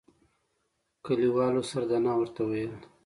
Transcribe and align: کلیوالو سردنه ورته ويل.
کلیوالو 1.05 1.61
سردنه 1.71 2.11
ورته 2.17 2.41
ويل. 2.49 2.73